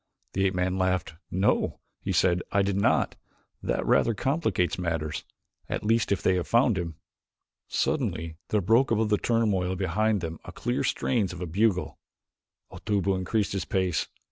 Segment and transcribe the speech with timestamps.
[0.33, 1.13] The ape man laughed.
[1.29, 3.17] "No," he said, "I did not.
[3.61, 5.23] That rather complicates matters
[5.69, 6.95] at least if they have found him."
[7.67, 11.99] Suddenly there broke above the turmoil behind them the clear strains of a bugle.
[12.71, 14.07] Otobu increased his pace.